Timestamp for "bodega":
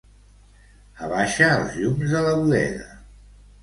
2.43-2.93